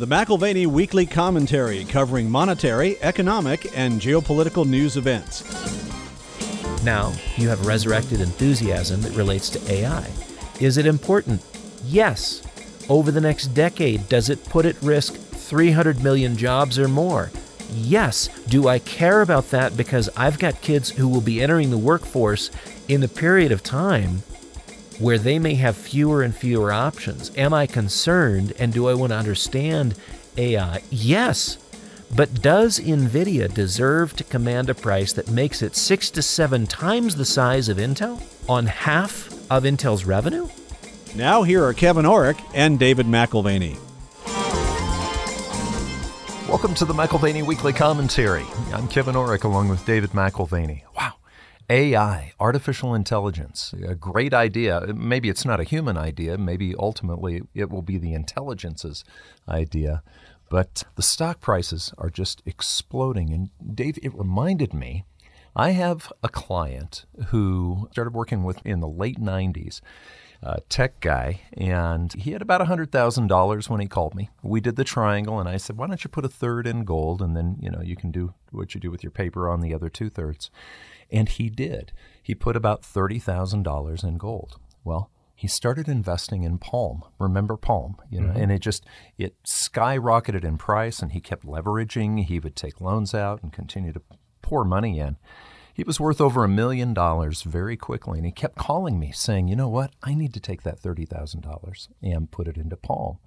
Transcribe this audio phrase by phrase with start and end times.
[0.00, 5.44] The McAlvany Weekly Commentary covering monetary, economic, and geopolitical news events.
[6.82, 10.10] Now, you have resurrected enthusiasm that relates to AI.
[10.58, 11.44] Is it important?
[11.84, 12.40] Yes.
[12.88, 17.30] Over the next decade, does it put at risk 300 million jobs or more?
[17.70, 18.28] Yes.
[18.48, 22.50] Do I care about that because I've got kids who will be entering the workforce
[22.88, 24.22] in a period of time
[25.00, 27.32] where they may have fewer and fewer options?
[27.36, 29.94] Am I concerned and do I want to understand
[30.36, 30.82] AI?
[30.90, 31.56] Yes.
[32.14, 37.16] But does NVIDIA deserve to command a price that makes it six to seven times
[37.16, 40.48] the size of Intel on half of Intel's revenue?
[41.14, 43.78] Now, here are Kevin Orrick and David McAlvany.
[46.46, 48.44] Welcome to the McAlvany Weekly Commentary.
[48.72, 50.82] I'm Kevin Orrick along with David McAlvany.
[50.96, 51.14] Wow.
[51.70, 54.92] AI, artificial intelligence, a great idea.
[54.92, 56.36] Maybe it's not a human idea.
[56.36, 59.04] Maybe ultimately it will be the intelligence's
[59.48, 60.02] idea.
[60.50, 63.32] But the stock prices are just exploding.
[63.32, 65.04] And Dave, it reminded me
[65.54, 69.80] I have a client who started working with in the late 90s
[70.42, 74.30] uh, tech guy, and he had about $100,000 when he called me.
[74.42, 77.20] We did the triangle, and I said, Why don't you put a third in gold,
[77.20, 79.74] and then you know you can do what you do with your paper on the
[79.74, 80.50] other two thirds.
[81.10, 81.92] And he did.
[82.22, 84.60] He put about $30,000 in gold.
[84.84, 87.02] Well, he started investing in Palm.
[87.18, 88.42] Remember Palm, you know, mm-hmm.
[88.42, 88.84] and it just
[89.18, 92.24] it skyrocketed in price, and he kept leveraging.
[92.24, 94.02] He would take loans out and continue to
[94.42, 95.16] pour money in.
[95.72, 99.48] He was worth over a million dollars very quickly, and he kept calling me saying,
[99.48, 99.92] "You know what?
[100.02, 103.18] I need to take that thirty thousand dollars and put it into Palm."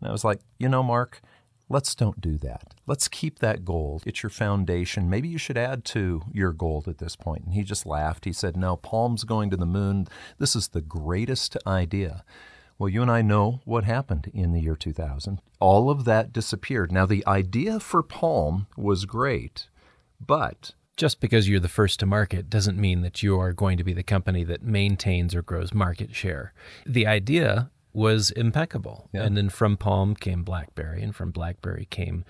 [0.00, 1.20] And I was like, "You know, Mark."
[1.68, 2.74] Let's don't do that.
[2.86, 4.02] Let's keep that gold.
[4.04, 5.08] It's your foundation.
[5.08, 7.44] Maybe you should add to your gold at this point.
[7.44, 8.26] And he just laughed.
[8.26, 10.06] He said, No, Palm's going to the moon.
[10.38, 12.24] This is the greatest idea.
[12.78, 15.40] Well, you and I know what happened in the year 2000.
[15.60, 16.92] All of that disappeared.
[16.92, 19.68] Now, the idea for Palm was great,
[20.20, 23.84] but just because you're the first to market doesn't mean that you are going to
[23.84, 26.52] be the company that maintains or grows market share.
[26.86, 29.08] The idea was impeccable.
[29.12, 29.22] Yeah.
[29.24, 32.24] And then from Palm came BlackBerry, and from BlackBerry came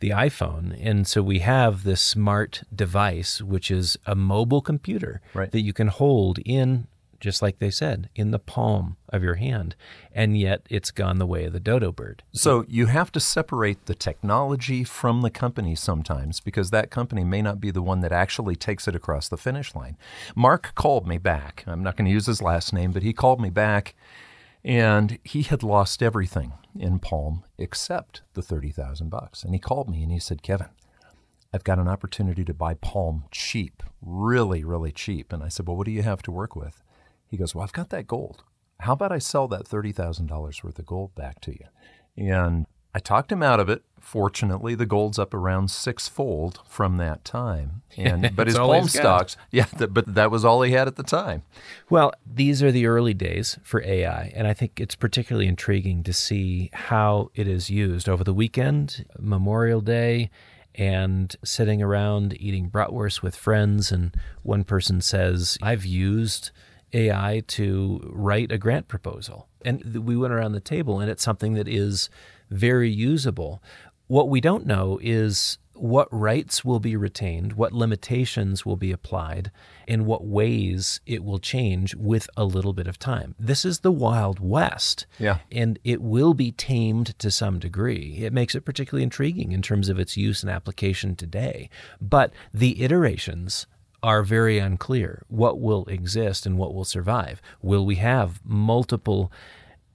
[0.00, 0.78] the iPhone.
[0.80, 5.50] And so we have this smart device, which is a mobile computer right.
[5.50, 6.86] that you can hold in,
[7.20, 9.74] just like they said, in the palm of your hand.
[10.12, 12.22] And yet it's gone the way of the dodo bird.
[12.32, 17.42] So you have to separate the technology from the company sometimes because that company may
[17.42, 19.96] not be the one that actually takes it across the finish line.
[20.34, 21.64] Mark called me back.
[21.66, 23.94] I'm not going to use his last name, but he called me back
[24.64, 29.42] and he had lost everything in Palm except the 30,000 bucks.
[29.42, 30.68] And he called me and he said, "Kevin,
[31.52, 35.76] I've got an opportunity to buy Palm cheap, really, really cheap." And I said, "Well,
[35.76, 36.82] what do you have to work with?"
[37.28, 38.44] He goes, "Well, I've got that gold.
[38.80, 41.66] How about I sell that $30,000 worth of gold back to you?"
[42.16, 43.82] And I talked him out of it.
[44.00, 47.82] Fortunately, the gold's up around sixfold from that time.
[47.96, 51.42] And but his palm stocks, yeah, but that was all he had at the time.
[51.90, 56.12] Well, these are the early days for AI, and I think it's particularly intriguing to
[56.12, 60.30] see how it is used over the weekend, Memorial Day,
[60.74, 66.50] and sitting around eating bratwurst with friends, and one person says, "I've used."
[66.92, 69.48] AI to write a grant proposal.
[69.64, 72.10] And we went around the table, and it's something that is
[72.50, 73.62] very usable.
[74.06, 79.50] What we don't know is what rights will be retained, what limitations will be applied,
[79.86, 83.34] and what ways it will change with a little bit of time.
[83.38, 85.06] This is the Wild West.
[85.18, 85.38] Yeah.
[85.52, 88.18] And it will be tamed to some degree.
[88.20, 91.70] It makes it particularly intriguing in terms of its use and application today.
[92.00, 93.66] But the iterations
[94.02, 95.22] are very unclear.
[95.28, 97.40] What will exist and what will survive?
[97.62, 99.32] Will we have multiple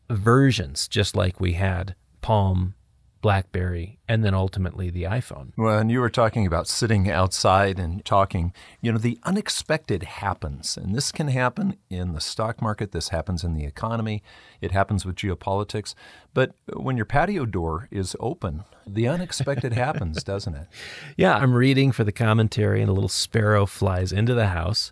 [0.10, 2.76] versions just like we had Palm,
[3.24, 5.54] BlackBerry, and then ultimately the iPhone.
[5.58, 8.54] Well, and you were talking about sitting outside and talking.
[8.82, 13.46] You know, the unexpected happens, and this can happen in the stock market, this happens
[13.46, 14.22] in the economy,
[14.60, 15.96] it happens with geopolitics.
[16.34, 20.68] But when your patio door is open, the unexpected happens, doesn't it?
[21.16, 24.92] Yeah, I'm reading for the commentary, and a little sparrow flies into the house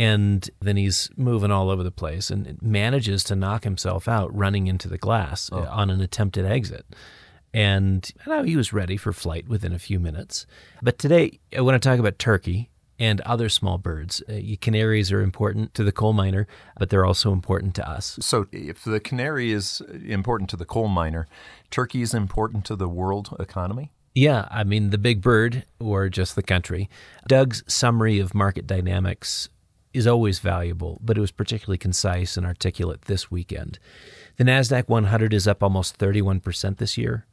[0.00, 4.68] and then he's moving all over the place and manages to knock himself out running
[4.68, 5.66] into the glass oh.
[5.68, 6.86] on an attempted exit.
[7.52, 10.46] And know, he was ready for flight within a few minutes.
[10.82, 14.22] But today, I want to talk about turkey and other small birds.
[14.28, 16.46] Uh, canaries are important to the coal miner,
[16.78, 18.18] but they're also important to us.
[18.20, 21.28] So, if the canary is important to the coal miner,
[21.70, 23.92] turkey is important to the world economy?
[24.14, 26.88] Yeah, I mean, the big bird or just the country.
[27.28, 29.48] Doug's summary of market dynamics
[29.94, 33.78] is always valuable, but it was particularly concise and articulate this weekend.
[34.36, 37.26] The NASDAQ 100 is up almost 31% this year.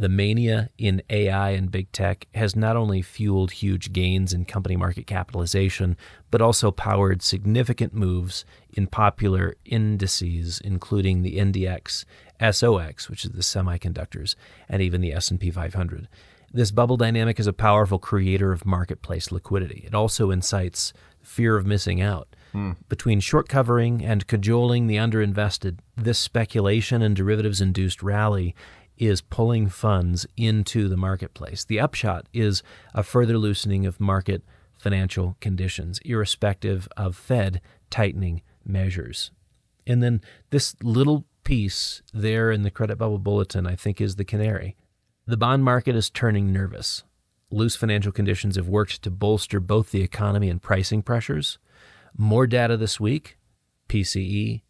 [0.00, 4.74] The mania in AI and big tech has not only fueled huge gains in company
[4.74, 5.94] market capitalization,
[6.30, 12.06] but also powered significant moves in popular indices, including the NDX,
[12.40, 14.36] SOX, which is the semiconductors,
[14.70, 16.08] and even the S&P 500.
[16.50, 19.82] This bubble dynamic is a powerful creator of marketplace liquidity.
[19.86, 22.34] It also incites fear of missing out.
[22.52, 22.72] Hmm.
[22.88, 28.54] Between short covering and cajoling the underinvested, this speculation and derivatives induced rally
[29.00, 31.64] is pulling funds into the marketplace.
[31.64, 32.62] The upshot is
[32.94, 34.42] a further loosening of market
[34.78, 39.30] financial conditions, irrespective of Fed tightening measures.
[39.86, 40.20] And then
[40.50, 44.76] this little piece there in the credit bubble bulletin, I think, is the canary.
[45.26, 47.02] The bond market is turning nervous.
[47.50, 51.58] Loose financial conditions have worked to bolster both the economy and pricing pressures.
[52.16, 53.38] More data this week
[53.88, 54.62] PCE,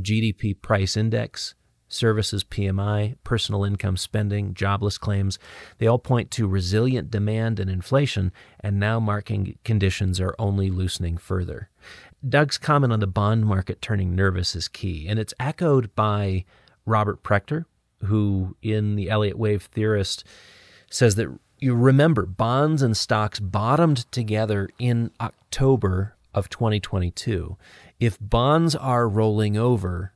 [0.00, 1.54] GDP price index,
[1.94, 5.38] services PMI, personal income spending, jobless claims,
[5.78, 11.16] they all point to resilient demand and inflation, and now market conditions are only loosening
[11.16, 11.70] further.
[12.26, 16.44] Doug's comment on the bond market turning nervous is key, and it's echoed by
[16.86, 17.66] Robert Prechter,
[18.04, 20.24] who, in the Elliott Wave Theorist,
[20.90, 27.56] says that you remember bonds and stocks bottomed together in October of 2022.
[28.00, 30.12] If bonds are rolling over,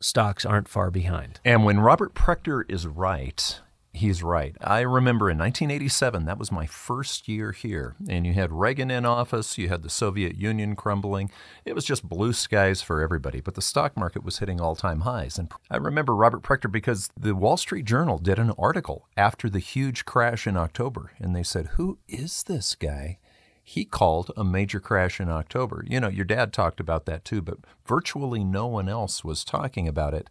[0.00, 1.40] stocks aren't far behind.
[1.44, 3.60] And when Robert Prechter is right,
[3.96, 4.54] he's right.
[4.60, 9.04] I remember in 1987, that was my first year here, and you had Reagan in
[9.04, 11.30] office, you had the Soviet Union crumbling.
[11.64, 15.00] It was just blue skies for everybody, but the stock market was hitting all time
[15.00, 15.38] highs.
[15.38, 19.58] And I remember Robert Prechter because the Wall Street Journal did an article after the
[19.58, 23.18] huge crash in October, and they said, Who is this guy?
[23.68, 25.84] He called a major crash in October.
[25.88, 29.88] You know, your dad talked about that too, but virtually no one else was talking
[29.88, 30.30] about it.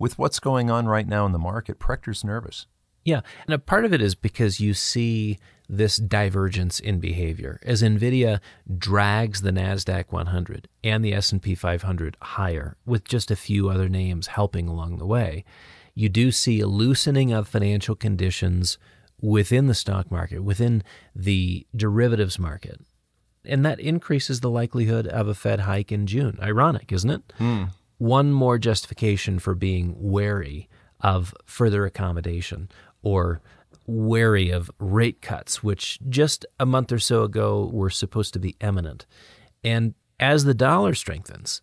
[0.00, 2.66] With what's going on right now in the market, Prechter's nervous.
[3.04, 5.38] Yeah, and a part of it is because you see
[5.68, 8.40] this divergence in behavior as Nvidia
[8.76, 14.26] drags the Nasdaq 100 and the S&P 500 higher with just a few other names
[14.26, 15.44] helping along the way.
[15.94, 18.76] You do see a loosening of financial conditions
[19.22, 20.82] within the stock market, within
[21.14, 22.80] the derivatives market.
[23.44, 26.38] And that increases the likelihood of a Fed hike in June.
[26.42, 27.32] Ironic, isn't it?
[27.38, 27.64] Hmm.
[27.98, 30.68] One more justification for being wary
[31.00, 32.68] of further accommodation
[33.02, 33.40] or
[33.86, 38.56] wary of rate cuts, which just a month or so ago were supposed to be
[38.60, 39.06] imminent.
[39.64, 41.62] And as the dollar strengthens,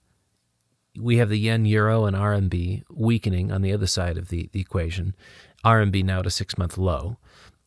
[0.99, 4.59] we have the yen, euro, and RMB weakening on the other side of the, the
[4.59, 5.15] equation.
[5.63, 7.17] RMB now to six month low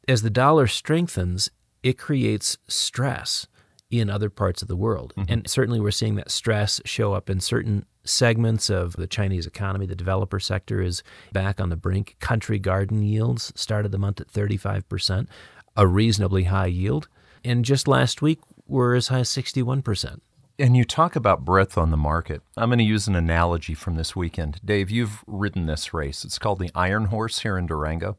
[0.08, 1.50] as the dollar strengthens,
[1.82, 3.46] it creates stress
[3.90, 5.12] in other parts of the world.
[5.16, 5.32] Mm-hmm.
[5.32, 9.87] And certainly we're seeing that stress show up in certain segments of the Chinese economy.
[9.87, 11.02] The developer sector is
[11.32, 12.16] back on the brink.
[12.19, 15.28] Country garden yields started the month at 35%,
[15.76, 17.08] a reasonably high yield.
[17.44, 20.20] And just last week were as high as 61%.
[20.58, 22.43] And you talk about breadth on the market.
[22.56, 24.60] I'm going to use an analogy from this weekend.
[24.64, 26.25] Dave, you've ridden this race.
[26.25, 28.16] It's called the Iron Horse here in Durango.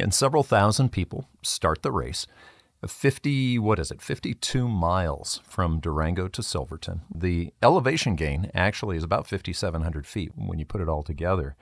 [0.00, 2.26] And several thousand people start the race.
[2.86, 7.00] 50, what is it, 52 miles from Durango to Silverton.
[7.12, 11.56] The elevation gain actually is about 5,700 feet when you put it all together.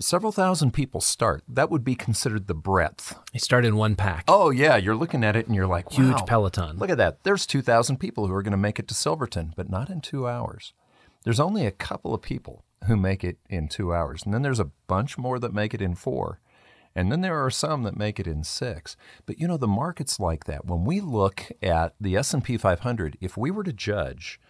[0.00, 1.44] Several thousand people start.
[1.46, 3.16] That would be considered the breadth.
[3.32, 4.24] They start in one pack.
[4.26, 4.76] Oh, yeah.
[4.76, 6.78] You're looking at it and you're like, wow, huge peloton.
[6.78, 7.22] Look at that.
[7.22, 10.26] There's 2,000 people who are going to make it to Silverton, but not in two
[10.26, 10.72] hours.
[11.22, 14.24] There's only a couple of people who make it in two hours.
[14.24, 16.40] And then there's a bunch more that make it in four.
[16.94, 18.96] And then there are some that make it in six.
[19.26, 20.66] But you know, the market's like that.
[20.66, 24.40] When we look at the S&P 500, if we were to judge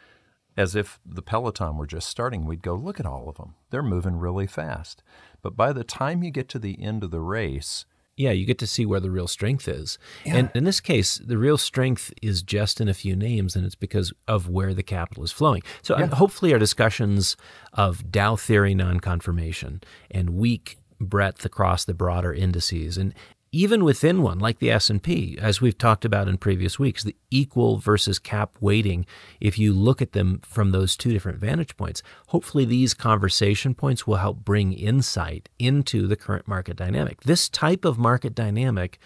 [0.57, 3.55] as if the peloton were just starting, we'd go, look at all of them.
[3.71, 5.03] They're moving really fast.
[5.43, 7.87] But by the time you get to the end of the race,
[8.17, 9.99] yeah, you get to see where the real strength is.
[10.25, 10.37] Yeah.
[10.37, 13.75] And in this case, the real strength is just in a few names, and it's
[13.75, 15.63] because of where the capital is flowing.
[15.83, 16.07] So yeah.
[16.07, 17.37] hopefully, our discussions
[17.73, 22.97] of Dow theory non confirmation and weak breadth across the broader indices.
[22.99, 23.15] And
[23.55, 27.79] even within one like the S&P as we've talked about in previous weeks the equal
[27.79, 29.07] versus cap weighting
[29.41, 34.09] if you look at them from those two different vantage points hopefully these conversation points
[34.09, 37.21] will help bring insight into the current market dynamic.
[37.23, 38.99] This type of market dynamic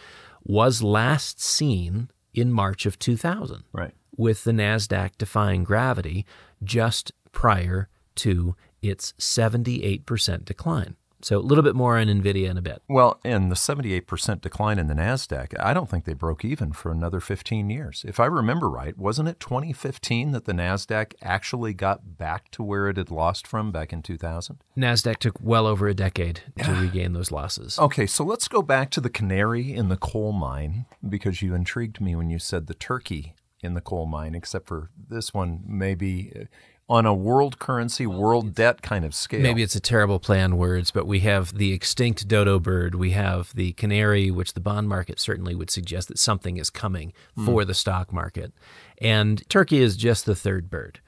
[0.43, 3.93] was last seen in March of 2000 right.
[4.17, 6.25] with the Nasdaq defying gravity
[6.65, 12.63] just prior to its 78% decline So a little bit more on Nvidia in a
[12.63, 12.83] bit.
[12.89, 16.93] Well, and the 78% decline in the NASDAQ, I don't think they broke even for
[16.93, 18.05] another 15 years.
[18.07, 22.89] If I remember right, wasn't it 2015 that the NASDAQ actually got back to where
[22.89, 24.59] it had lost from back in 2000?
[24.77, 27.79] NASDAQ took well over a decade to regain those losses.
[27.79, 32.01] Okay, so let's go back to the canary in the coal mine because you intrigued
[32.01, 36.33] me when you said the turkey in the coal mine, except for this one maybe
[36.39, 36.45] uh,
[36.89, 39.41] on a world currency, world debt kind of scale.
[39.41, 42.95] Maybe it's a terrible play on words, but we have the extinct dodo bird.
[42.95, 47.13] We have the canary, which the bond market certainly would suggest that something is coming
[47.35, 47.45] hmm.
[47.45, 48.53] for the stock market.
[49.01, 51.01] And Turkey is just the third bird.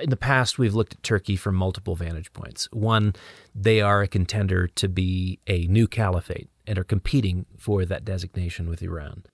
[0.00, 2.68] In the past, we've looked at Turkey from multiple vantage points.
[2.72, 3.14] One,
[3.54, 8.68] they are a contender to be a new caliphate and are competing for that designation
[8.68, 9.24] with Iran.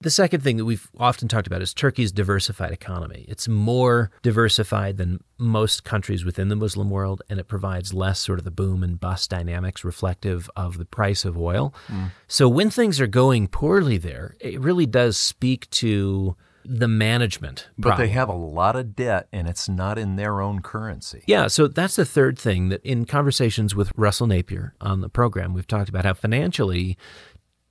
[0.00, 3.24] The second thing that we've often talked about is Turkey's diversified economy.
[3.26, 8.38] It's more diversified than most countries within the Muslim world, and it provides less sort
[8.38, 11.74] of the boom and bust dynamics reflective of the price of oil.
[11.88, 12.12] Mm.
[12.28, 17.68] So when things are going poorly there, it really does speak to the management.
[17.78, 21.24] but they have a lot of debt and it's not in their own currency.
[21.26, 25.54] Yeah, so that's the third thing that in conversations with Russell Napier on the program,
[25.54, 26.98] we've talked about how financially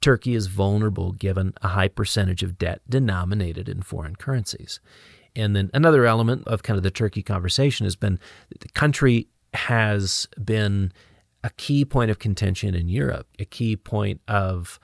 [0.01, 4.79] Turkey is vulnerable given a high percentage of debt denominated in foreign currencies.
[5.35, 8.19] And then another element of kind of the Turkey conversation has been
[8.59, 10.91] the country has been
[11.43, 14.79] a key point of contention in Europe, a key point of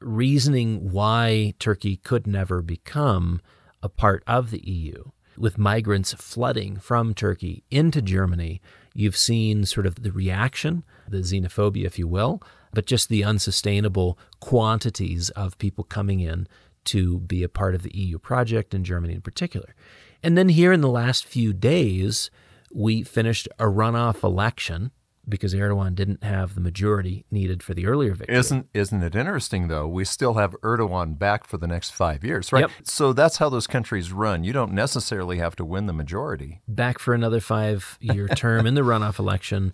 [0.00, 3.40] reasoning why Turkey could never become
[3.82, 5.04] a part of the EU.
[5.36, 8.60] With migrants flooding from Turkey into Germany,
[8.94, 14.18] you've seen sort of the reaction, the xenophobia, if you will, but just the unsustainable
[14.40, 16.46] quantities of people coming in
[16.84, 19.74] to be a part of the EU project in Germany in particular.
[20.22, 22.30] And then here in the last few days,
[22.72, 24.90] we finished a runoff election
[25.28, 28.36] because Erdogan didn't have the majority needed for the earlier victory.
[28.36, 29.86] Isn't isn't it interesting though?
[29.86, 32.62] We still have Erdogan back for the next five years, right?
[32.62, 32.70] Yep.
[32.84, 34.44] So that's how those countries run.
[34.44, 36.60] You don't necessarily have to win the majority.
[36.66, 39.72] back for another five year term in the runoff election.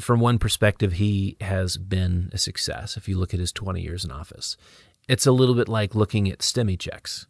[0.00, 4.04] From one perspective, he has been a success if you look at his 20 years
[4.04, 4.56] in office.
[5.08, 7.26] It's a little bit like looking at STEMI checks.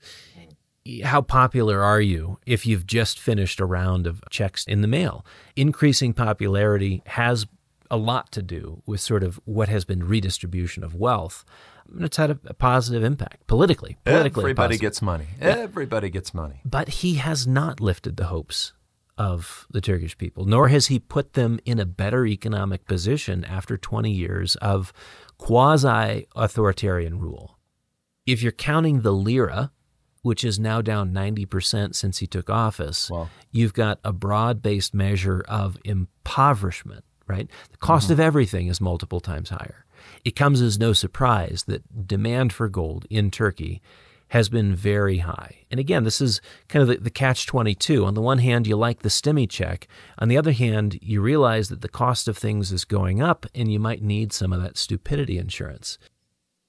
[1.03, 5.25] How popular are you if you've just finished a round of checks in the mail?
[5.57, 7.47] Increasing popularity has
[7.91, 11.45] a lot to do with sort of what has been redistribution of wealth.
[11.93, 13.97] And it's had a, a positive impact politically.
[14.05, 14.81] Politically, Everybody positive.
[14.81, 15.27] gets money.
[15.41, 16.61] Everybody gets money.
[16.65, 18.73] But he has not lifted the hopes
[19.17, 23.77] of the Turkish people, nor has he put them in a better economic position after
[23.77, 24.93] 20 years of
[25.39, 27.59] quasi authoritarian rule.
[28.27, 29.71] If you're counting the lira,
[30.23, 33.29] which is now down 90% since he took office, Wow.
[33.51, 37.49] you've got a broad based measure of impoverishment, right?
[37.71, 38.15] The cost mm-hmm.
[38.15, 39.85] of everything is multiple times higher.
[40.25, 43.83] It comes as no surprise that demand for gold in Turkey
[44.35, 45.59] has been very high.
[45.71, 48.05] And again, this is kind of the, the catch 22.
[48.05, 49.87] On the one hand, you like the STEMI check.
[50.19, 53.73] On the other hand, you realize that the cost of things is going up and
[53.73, 55.99] you might need some of that stupidity insurance.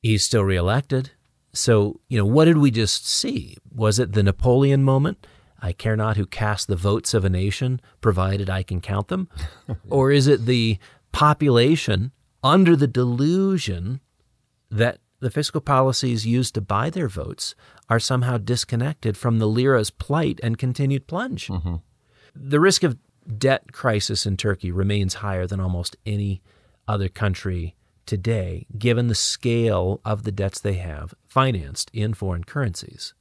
[0.03, 1.09] He's still reelected.
[1.53, 3.57] So, you know, what did we just see?
[3.73, 5.25] Was it the Napoleon moment?
[5.59, 9.27] I care not who cast the votes of a nation, provided I can count them?
[9.89, 10.77] or is it the
[11.11, 12.11] population
[12.43, 14.01] under the delusion
[14.69, 17.55] that the fiscal policies used to buy their votes
[17.89, 21.47] are somehow disconnected from the lira's plight and continued plunge?
[21.47, 21.77] Mm-hmm.
[22.35, 22.99] The risk of
[23.39, 26.43] debt crisis in Turkey remains higher than almost any
[26.87, 33.15] other country today, given the scale of the debts they have financed in foreign currencies.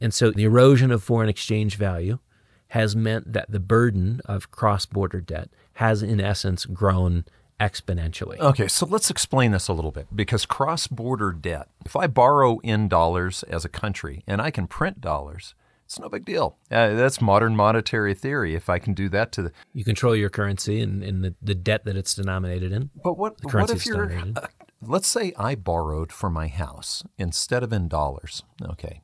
[0.00, 2.20] And so the erosion of foreign exchange value
[2.68, 7.26] has meant that the burden of cross border debt has, in essence, grown
[7.60, 8.38] exponentially.
[8.38, 12.58] Okay, so let's explain this a little bit because cross border debt, if I borrow
[12.60, 16.56] in dollars as a country and I can print dollars, it's no big deal.
[16.70, 18.54] Uh, that's modern monetary theory.
[18.54, 19.52] If I can do that to the.
[19.72, 22.90] You control your currency and, and the, the debt that it's denominated in.
[23.02, 24.10] But what, The what currency if you're.
[24.10, 24.46] uh,
[24.82, 29.02] let's say I borrowed for my house instead of in dollars, okay,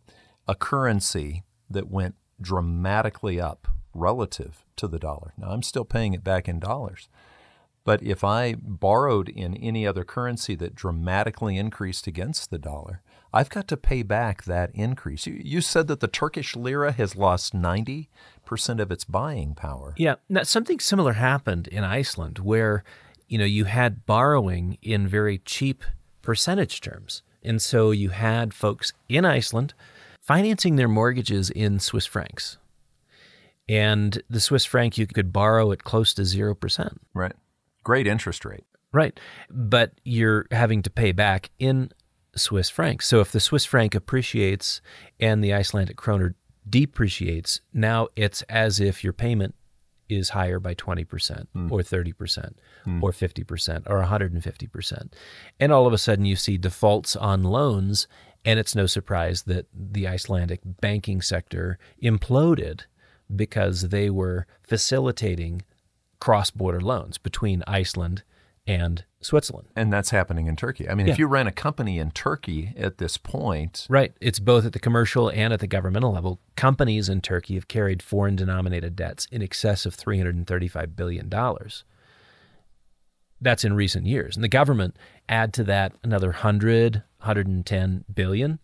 [0.48, 5.34] a currency that went dramatically up relative to the dollar.
[5.36, 7.08] Now, I'm still paying it back in dollars.
[7.84, 13.48] But if I borrowed in any other currency that dramatically increased against the dollar, I've
[13.48, 15.26] got to pay back that increase.
[15.26, 18.08] You, you said that the Turkish lira has lost 90%
[18.80, 19.94] of its buying power.
[19.96, 22.84] Yeah, now something similar happened in Iceland where
[23.28, 25.84] you know you had borrowing in very cheap
[26.22, 27.22] percentage terms.
[27.42, 29.74] And so you had folks in Iceland
[30.20, 32.58] financing their mortgages in Swiss francs.
[33.68, 36.96] And the Swiss franc you could borrow at close to 0%.
[37.14, 37.32] Right.
[37.84, 38.64] Great interest rate.
[38.92, 39.18] Right.
[39.48, 41.90] But you're having to pay back in
[42.36, 43.06] Swiss francs.
[43.06, 44.80] So if the Swiss franc appreciates
[45.18, 46.34] and the Icelandic kroner
[46.68, 49.54] depreciates, now it's as if your payment
[50.08, 51.70] is higher by 20% mm.
[51.70, 52.54] or 30%
[52.86, 53.02] mm.
[53.02, 55.12] or 50% or 150%.
[55.60, 58.08] And all of a sudden you see defaults on loans
[58.44, 62.82] and it's no surprise that the Icelandic banking sector imploded
[63.34, 65.62] because they were facilitating
[66.20, 68.22] cross-border loans between Iceland
[68.66, 69.68] and Switzerland.
[69.74, 70.88] And that's happening in Turkey.
[70.88, 71.12] I mean, yeah.
[71.12, 73.86] if you ran a company in Turkey at this point.
[73.90, 74.12] Right.
[74.20, 76.40] It's both at the commercial and at the governmental level.
[76.56, 81.30] Companies in Turkey have carried foreign denominated debts in excess of $335 billion.
[83.40, 84.36] That's in recent years.
[84.36, 84.96] And the government
[85.28, 88.58] add to that another 100, 110 billion.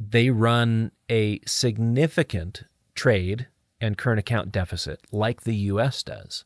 [0.00, 2.64] They run a significant
[2.94, 3.46] trade
[3.80, 6.44] and current account deficit like the US does.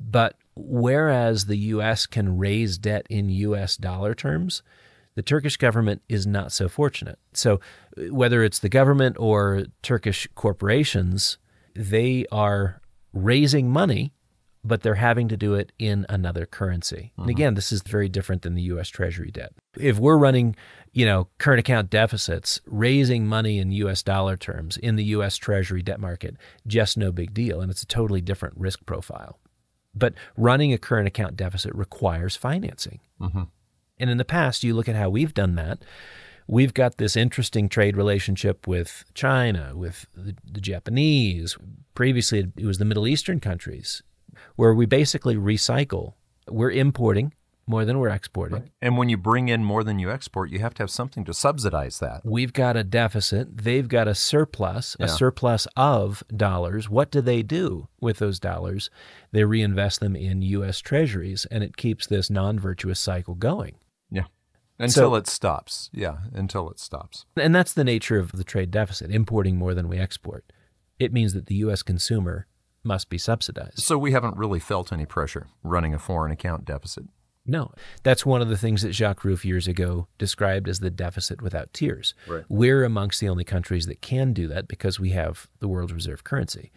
[0.00, 4.62] But whereas the US can raise debt in US dollar terms,
[5.14, 7.18] the Turkish government is not so fortunate.
[7.32, 7.60] So,
[8.10, 11.38] whether it's the government or Turkish corporations,
[11.74, 12.80] they are
[13.12, 14.12] raising money,
[14.62, 17.12] but they're having to do it in another currency.
[17.16, 17.30] And mm-hmm.
[17.30, 19.52] again, this is very different than the US Treasury debt.
[19.76, 20.54] If we're running,
[20.92, 25.82] you know, current account deficits, raising money in US dollar terms in the US Treasury
[25.82, 27.60] debt market, just no big deal.
[27.60, 29.39] And it's a totally different risk profile.
[29.94, 33.00] But running a current account deficit requires financing.
[33.20, 33.42] Mm-hmm.
[33.98, 35.84] And in the past, you look at how we've done that.
[36.46, 41.56] We've got this interesting trade relationship with China, with the, the Japanese.
[41.94, 44.02] Previously, it was the Middle Eastern countries,
[44.56, 46.14] where we basically recycle.
[46.48, 47.34] We're importing
[47.70, 48.58] more than we're exporting.
[48.58, 48.70] Right.
[48.82, 51.32] And when you bring in more than you export, you have to have something to
[51.32, 52.22] subsidize that.
[52.24, 53.56] We've got a deficit.
[53.58, 55.06] They've got a surplus, yeah.
[55.06, 56.90] a surplus of dollars.
[56.90, 58.90] What do they do with those dollars?
[59.32, 60.80] They reinvest them in U.S.
[60.80, 63.76] treasuries, and it keeps this non virtuous cycle going.
[64.10, 64.24] Yeah.
[64.78, 65.88] Until so, it stops.
[65.92, 67.24] Yeah, until it stops.
[67.36, 70.44] And that's the nature of the trade deficit importing more than we export.
[70.98, 71.82] It means that the U.S.
[71.82, 72.46] consumer
[72.82, 73.80] must be subsidized.
[73.80, 77.04] So we haven't really felt any pressure running a foreign account deficit.
[77.46, 81.40] No, that's one of the things that Jacques Rueff years ago described as the deficit
[81.40, 82.14] without tears.
[82.26, 82.44] Right.
[82.48, 86.22] We're amongst the only countries that can do that because we have the world's reserve
[86.22, 86.70] currency.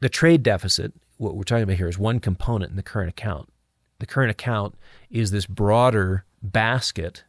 [0.00, 3.48] The trade deficit, what we're talking about here, is one component in the current account.
[4.00, 4.74] The current account
[5.10, 7.24] is this broader basket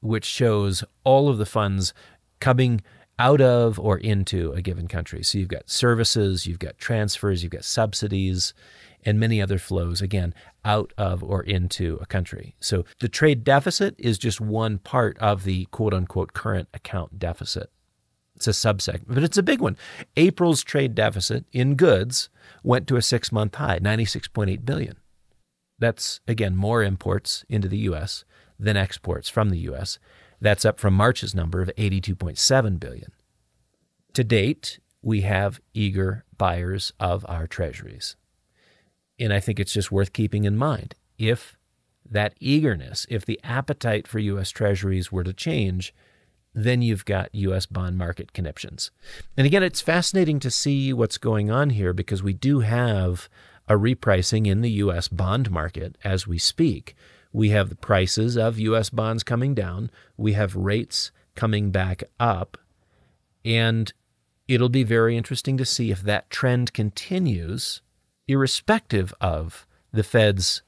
[0.00, 1.94] which shows all of the funds
[2.38, 2.82] coming
[3.18, 5.22] out of or into a given country.
[5.22, 8.52] So you've got services, you've got transfers, you've got subsidies,
[9.04, 12.56] and many other flows, again, out of or into a country.
[12.60, 17.70] So the trade deficit is just one part of the quote unquote current account deficit.
[18.36, 19.76] It's a subsegment, but it's a big one.
[20.16, 22.28] April's trade deficit in goods
[22.62, 24.96] went to a six month high, 96.8 billion.
[25.78, 28.24] That's, again, more imports into the U.S.
[28.58, 29.98] than exports from the U.S.
[30.40, 33.12] That's up from March's number of 82.7 billion.
[34.14, 38.16] To date, we have eager buyers of our treasuries.
[39.18, 40.94] And I think it's just worth keeping in mind.
[41.18, 41.56] If
[42.08, 44.50] that eagerness, if the appetite for U.S.
[44.50, 45.94] treasuries were to change,
[46.54, 47.66] then you've got U.S.
[47.66, 48.90] bond market conniptions.
[49.36, 53.28] And again, it's fascinating to see what's going on here because we do have
[53.68, 55.08] a repricing in the U.S.
[55.08, 56.94] bond market as we speak.
[57.32, 58.90] We have the prices of U.S.
[58.90, 62.56] bonds coming down, we have rates coming back up,
[63.44, 63.92] and
[64.46, 67.80] it'll be very interesting to see if that trend continues
[68.26, 70.62] irrespective of the Fed's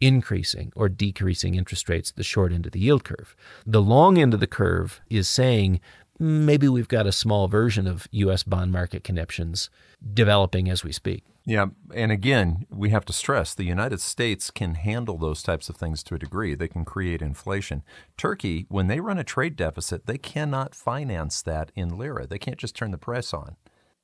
[0.00, 3.34] increasing or decreasing interest rates at the short end of the yield curve.
[3.66, 5.80] The long end of the curve is saying
[6.20, 8.42] mm, maybe we've got a small version of U.S.
[8.42, 9.70] bond market conniptions
[10.14, 11.24] developing as we speak.
[11.44, 15.76] Yeah, and again, we have to stress the United States can handle those types of
[15.76, 16.54] things to a degree.
[16.54, 17.82] They can create inflation.
[18.18, 22.26] Turkey, when they run a trade deficit, they cannot finance that in lira.
[22.26, 23.56] They can't just turn the press on.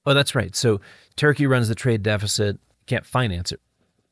[0.07, 0.57] Oh, that's right.
[0.57, 0.81] So
[1.17, 3.61] Turkey runs the trade deficit can't finance it.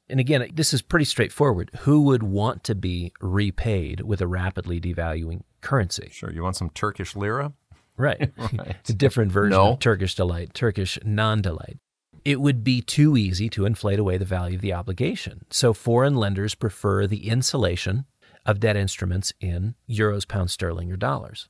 [0.09, 1.71] And again, this is pretty straightforward.
[1.81, 6.11] Who would want to be repaid with a rapidly devaluing currency?
[6.13, 6.31] Sure.
[6.31, 7.53] You want some Turkish lira?
[7.97, 8.33] Right.
[8.39, 8.77] right.
[8.81, 9.73] It's a different version no.
[9.73, 11.79] of Turkish delight, Turkish non delight.
[12.25, 15.45] It would be too easy to inflate away the value of the obligation.
[15.51, 18.05] So foreign lenders prefer the insulation
[18.45, 21.49] of debt instruments in euros, pounds sterling, or dollars.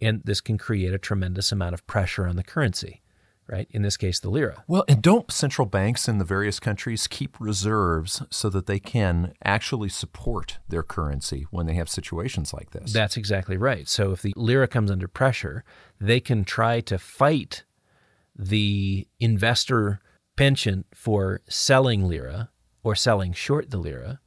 [0.00, 3.02] And this can create a tremendous amount of pressure on the currency
[3.46, 3.68] right?
[3.70, 4.64] In this case, the lira.
[4.66, 9.34] Well, and don't central banks in the various countries keep reserves so that they can
[9.44, 12.92] actually support their currency when they have situations like this?
[12.92, 13.88] That's exactly right.
[13.88, 15.64] So if the lira comes under pressure,
[16.00, 17.64] they can try to fight
[18.36, 20.00] the investor
[20.36, 22.50] penchant for selling lira
[22.82, 24.20] or selling short the lira.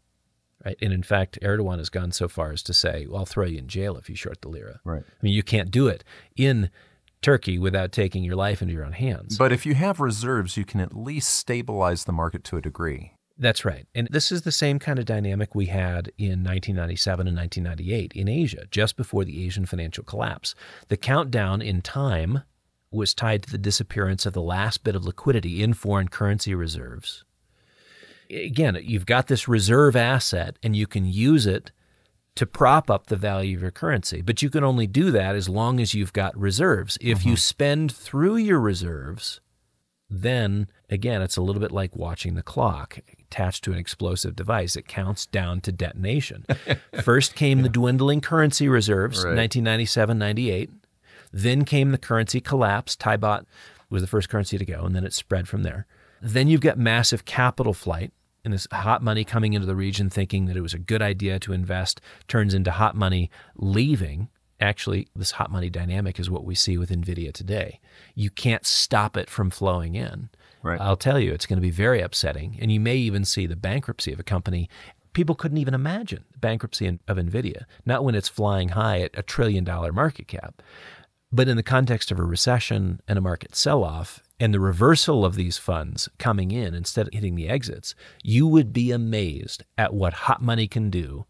[0.65, 0.77] Right?
[0.81, 3.59] And in fact, Erdogan has gone so far as to say, well, I'll throw you
[3.59, 4.79] in jail if you short the lira.
[4.83, 5.03] Right.
[5.03, 6.03] I mean, you can't do it
[6.35, 6.69] in
[7.27, 9.37] Turkey without taking your life into your own hands.
[9.37, 13.11] But if you have reserves, you can at least stabilize the market to a degree.
[13.37, 13.85] That's right.
[13.93, 18.29] And this is the same kind of dynamic we had in 1997 and 1998 in
[18.29, 20.55] Asia, just before the Asian financial collapse.
[20.87, 22.43] The countdown in time
[22.91, 27.25] was tied to the disappearance of the last bit of liquidity in foreign currency reserves.
[28.29, 31.73] Again, you've got this reserve asset and you can use it
[32.37, 35.49] to prop up the value of your currency, but you can only do that as
[35.49, 36.97] long as you've got reserves.
[37.01, 37.37] If you mm-hmm.
[37.37, 39.41] spend through your reserves,
[40.09, 44.75] then again, it's a little bit like watching the clock attached to an explosive device.
[44.75, 46.45] It counts down to detonation.
[47.03, 49.35] First came the dwindling currency reserves, Right.
[49.35, 50.69] 1997 98.
[51.33, 52.95] Then came the currency collapse.
[52.95, 53.45] Thai baht
[53.89, 55.85] was the first currency to go, and then it spread from there.
[56.21, 58.11] Then you've got massive capital flight
[58.47, 61.37] and this hot money coming into the region thinking that it was a good idea
[61.37, 64.29] to invest turns into hot money leaving.
[64.61, 67.81] Actually, this hot money dynamic is what we see with NVIDIA today.
[68.15, 70.29] You can't stop it from flowing in.
[70.63, 70.79] Right.
[70.79, 72.57] I'll tell you, it's going to be very upsetting.
[72.61, 74.69] And you may even see the bankruptcy of a company
[75.11, 79.23] people couldn't even imagine the bankruptcy of NVIDIA, not when it's flying high at a
[79.23, 80.61] trillion dollar market cap.
[81.33, 85.25] But in the context of a recession and a market sell off and the reversal
[85.25, 89.93] of these funds coming in instead of hitting the exits, you would be amazed at
[89.93, 91.25] what hot money can do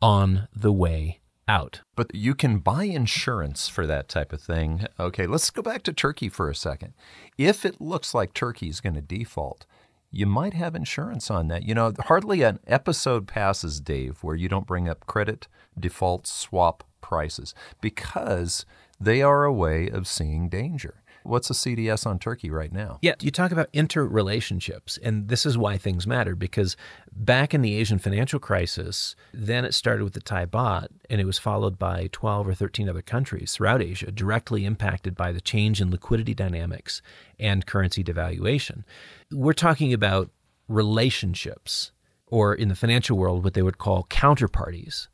[0.00, 1.80] on the way out.
[1.96, 4.86] But you can buy insurance for that type of thing.
[5.00, 6.92] Okay, let's go back to Turkey for a second.
[7.36, 9.66] If it looks like Turkey is going to default,
[10.10, 11.64] you might have insurance on that.
[11.64, 15.48] You know, hardly an episode passes, Dave, where you don't bring up credit
[15.78, 18.64] default swap prices because
[19.00, 21.02] they are a way of seeing danger.
[21.28, 22.98] What's a CDS on Turkey right now?
[23.02, 26.74] Yeah, you talk about interrelationships, and this is why things matter because
[27.12, 31.26] back in the Asian financial crisis, then it started with the Thai baht, and it
[31.26, 35.82] was followed by 12 or 13 other countries throughout Asia directly impacted by the change
[35.82, 37.02] in liquidity dynamics
[37.38, 38.84] and currency devaluation.
[39.30, 40.30] We're talking about
[40.66, 41.92] relationships,
[42.26, 45.08] or in the financial world, what they would call counterparties.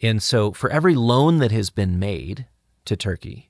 [0.00, 2.46] And so, for every loan that has been made
[2.86, 3.49] to Turkey,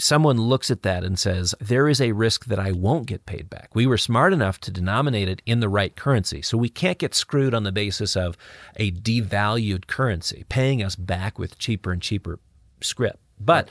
[0.00, 3.48] someone looks at that and says, there is a risk that I won't get paid
[3.50, 3.70] back.
[3.74, 6.42] We were smart enough to denominate it in the right currency.
[6.42, 8.36] So we can't get screwed on the basis of
[8.76, 12.38] a devalued currency paying us back with cheaper and cheaper
[12.80, 13.18] script.
[13.38, 13.68] But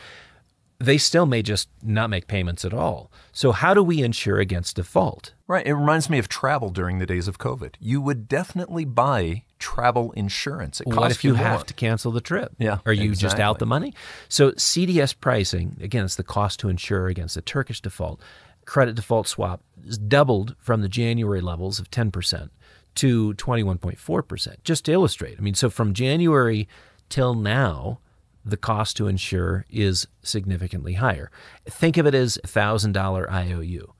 [0.80, 3.12] they still may just not make payments at all.
[3.32, 5.34] So, how do we insure against default?
[5.50, 5.66] Right.
[5.66, 7.74] It reminds me of travel during the days of COVID.
[7.80, 10.80] You would definitely buy travel insurance.
[10.80, 11.42] It What if you more.
[11.42, 12.54] have to cancel the trip?
[12.60, 13.96] Yeah, Are you just out the money?
[14.28, 18.22] So CDS pricing, again, it's the cost to insure against the Turkish default.
[18.66, 22.52] Credit default swap is doubled from the January levels of 10%
[22.94, 24.64] to 21.4%.
[24.64, 25.40] Just to illustrate.
[25.40, 26.70] I mean, so from January
[27.10, 28.02] till now,
[28.46, 31.32] the cost to insure is significantly higher.
[31.66, 33.94] Think of it as $1,000 IOU.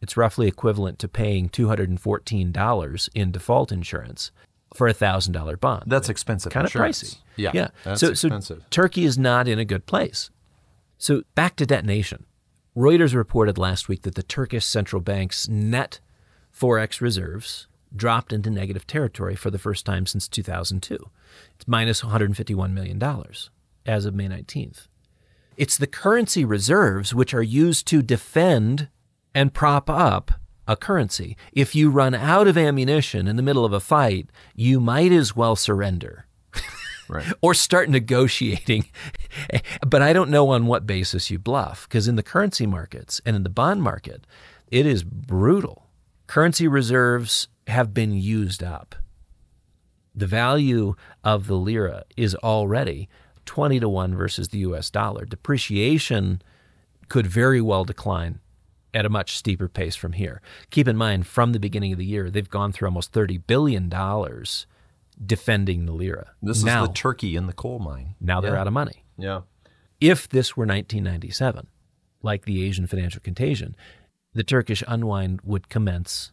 [0.00, 4.30] It's roughly equivalent to paying $214 in default insurance
[4.74, 6.52] for a $1,000 bond That's expensive.
[6.52, 7.18] kind of pricey.
[7.36, 7.50] Yeah.
[7.54, 7.68] yeah.
[7.84, 8.58] That's so, expensive.
[8.58, 10.30] so Turkey is not in a good place.
[10.98, 12.26] So back to detonation.
[12.76, 16.00] Reuters reported last week that the Turkish central bank's net
[16.56, 21.08] forex reserves dropped into negative territory for the first time since 2002.
[21.56, 23.50] It's minus 151 million dollars
[23.86, 24.86] as of May 19th.
[25.56, 28.88] It's the currency reserves which are used to defend
[29.38, 30.32] and prop up
[30.66, 31.36] a currency.
[31.52, 35.36] If you run out of ammunition in the middle of a fight, you might as
[35.36, 36.26] well surrender
[37.08, 37.24] Right.
[37.40, 38.86] or start negotiating.
[39.86, 43.36] but I don't know on what basis you bluff because in the currency markets and
[43.36, 44.26] in the bond market,
[44.72, 45.86] it is brutal.
[46.26, 48.96] Currency reserves have been used up.
[50.16, 53.08] The value of the lira is already
[53.46, 55.24] 20 to 1 versus the US dollar.
[55.24, 56.42] Depreciation
[57.08, 58.40] could very well decline
[58.94, 60.40] at a much steeper pace from here.
[60.70, 63.88] Keep in mind, from the beginning of the year, they've gone through almost $30 billion
[65.24, 66.32] defending the lira.
[66.42, 68.14] This now, is the turkey in the coal mine.
[68.20, 68.60] now they're Yeah.
[68.60, 69.04] out of money.
[69.16, 69.42] Yeah.
[70.00, 71.66] If this were 1997,
[72.22, 73.74] like the Asian financial contagion,
[74.32, 76.32] the Turkish unwind would commence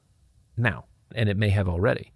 [0.55, 2.11] now, and it may have already.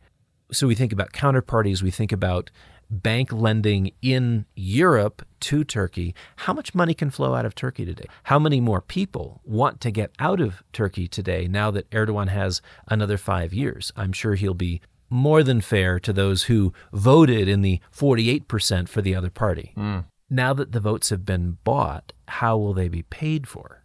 [0.52, 2.52] So we think about counterparties, we think about
[2.90, 6.16] bank lending in Europe to Turkey.
[6.38, 8.06] How much money can flow out of Turkey today?
[8.24, 12.62] How many more people want to get out of Turkey today now that Erdogan has
[12.88, 13.92] another five years?
[13.96, 19.02] I'm sure he'll be more than fair to those who voted in the 48% for
[19.02, 19.74] the other party.
[19.76, 20.06] Mm.
[20.30, 23.84] Now that the votes have been bought, how will they be paid for?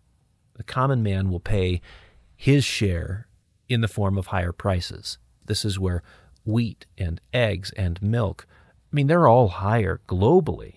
[0.54, 1.80] The common man will pay
[2.36, 3.28] his share
[3.68, 5.18] in the form of higher prices.
[5.46, 6.02] This is where
[6.44, 8.46] wheat and eggs and milk,
[8.94, 10.74] I mean, they're all higher globally.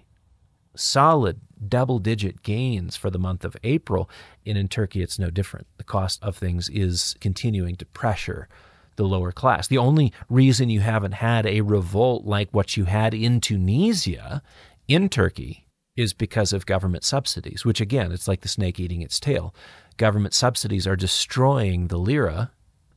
[0.74, 4.10] Solid double digit gains for the month of April.
[4.44, 5.68] And in Turkey, it's no different.
[5.78, 8.50] The cost of things is continuing to pressure
[8.96, 9.68] the lower class.
[9.68, 14.42] The only reason you haven't had a revolt like what you had in Tunisia,
[14.88, 19.20] in Turkey, is because of government subsidies, which again, it's like the snake eating its
[19.20, 19.54] tail.
[19.98, 22.50] Government subsidies are destroying the lira,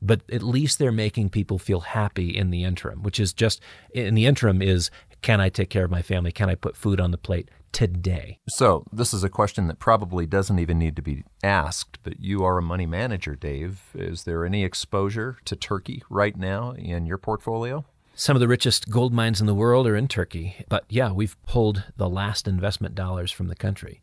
[0.03, 3.61] but at least they're making people feel happy in the interim, which is just
[3.93, 4.91] in the interim is
[5.23, 6.33] can I take care of my family?
[6.33, 8.39] Can I put food on the plate today?
[8.49, 12.45] So, this is a question that probably doesn't even need to be asked, but you
[12.45, 13.81] are a money manager, Dave.
[13.95, 17.85] Is there any exposure to Turkey right now in your portfolio?
[18.15, 20.65] Some of the richest gold mines in the world are in Turkey.
[20.69, 24.03] But yeah, we've pulled the last investment dollars from the country.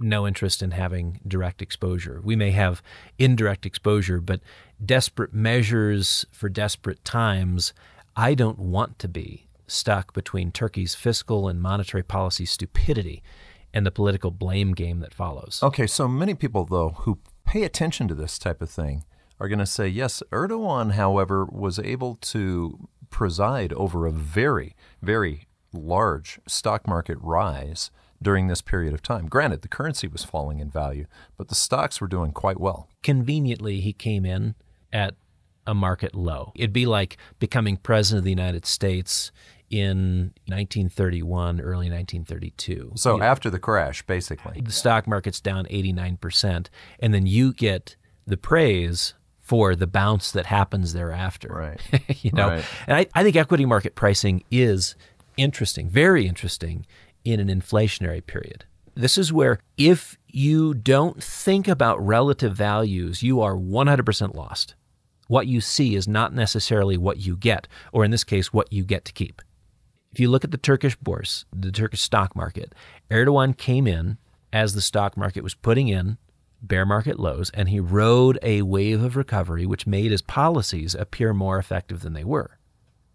[0.00, 2.20] No interest in having direct exposure.
[2.24, 2.82] We may have
[3.18, 4.40] indirect exposure, but
[4.84, 7.72] desperate measures for desperate times,
[8.16, 13.22] I don't want to be stuck between Turkey's fiscal and monetary policy stupidity
[13.72, 15.60] and the political blame game that follows.
[15.62, 19.04] Okay, so many people, though, who pay attention to this type of thing
[19.40, 25.48] are going to say, yes, Erdogan, however, was able to preside over a very, very
[25.72, 27.90] large stock market rise
[28.22, 29.26] during this period of time.
[29.26, 32.88] Granted, the currency was falling in value, but the stocks were doing quite well.
[33.02, 34.54] Conveniently, he came in
[34.92, 35.14] at
[35.66, 36.52] a market low.
[36.54, 39.32] It'd be like becoming president of the United States
[39.74, 42.92] in 1931, early 1932.
[42.94, 44.60] So you, after the crash, basically.
[44.60, 46.68] The stock market's down 89%,
[47.00, 51.48] and then you get the praise for the bounce that happens thereafter.
[51.48, 51.80] Right.
[52.24, 52.64] you know, right.
[52.86, 54.94] and I, I think equity market pricing is
[55.36, 56.86] interesting, very interesting
[57.24, 58.66] in an inflationary period.
[58.94, 64.76] This is where if you don't think about relative values, you are 100% lost.
[65.26, 68.84] What you see is not necessarily what you get, or in this case, what you
[68.84, 69.42] get to keep.
[70.14, 72.72] If you look at the Turkish bourse, the Turkish stock market,
[73.10, 74.18] Erdogan came in
[74.52, 76.18] as the stock market was putting in
[76.62, 81.34] bear market lows, and he rode a wave of recovery which made his policies appear
[81.34, 82.60] more effective than they were.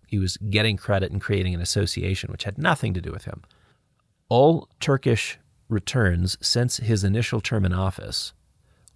[0.07, 3.43] He was getting credit and creating an association which had nothing to do with him.
[4.27, 8.33] All Turkish returns since his initial term in office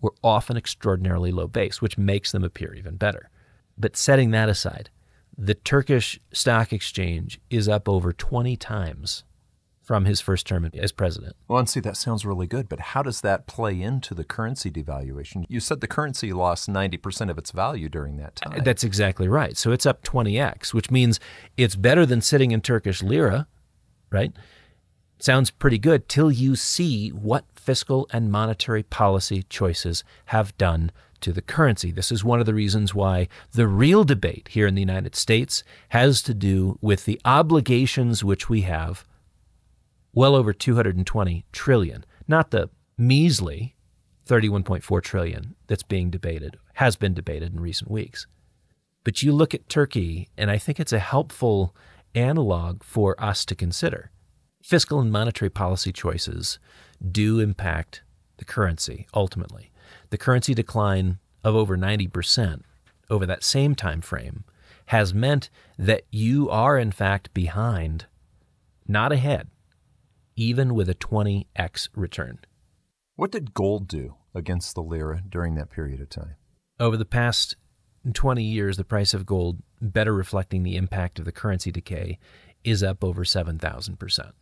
[0.02, 3.30] were often extraordinarily low base, which makes them appear even better.
[3.78, 4.90] But setting that aside,
[5.38, 9.24] the Turkish stock exchange is up over 20 times
[9.82, 11.36] from his first term as president.
[11.48, 14.72] Well, and see, that sounds really good, but how does that play into the currency
[14.72, 15.46] devaluation?
[15.50, 18.64] You said the currency lost 90% of its value during that time.
[18.64, 19.58] That's exactly right.
[19.58, 21.20] So it's up 20x, which means
[21.58, 23.48] it's better than sitting in Turkish lira,
[24.10, 24.32] right?
[25.20, 30.92] Sounds pretty good till you see what fiscal and monetary policy choices have done
[31.24, 31.92] to the currency.
[31.92, 35.64] This is one of the reasons why the real debate here in the United States
[35.90, 39.06] has to do with the obligations which we have
[40.14, 43.76] well over 220 trillion, not the measly
[44.28, 48.28] 31.4 trillion that's being debated, has been debated in recent weeks.
[49.04, 51.76] But you look at Turkey, and I think it's a helpful
[52.16, 54.12] analog for us to consider.
[54.62, 56.60] Fiscal and monetary policy choices
[57.12, 58.02] do impact
[58.38, 59.73] the currency ultimately.
[60.14, 62.62] The currency decline of over 90%
[63.10, 64.44] over that same time frame
[64.86, 68.06] has meant that you are in fact behind,
[68.88, 69.48] not ahead
[70.36, 72.38] even with a 20x return.
[73.16, 76.36] What did gold do against the lira during that period of time?
[76.80, 77.56] Over the past
[78.14, 82.20] 20 years, the price of gold, better reflecting the impact of the currency decay,
[82.64, 84.34] is up over 7,000%.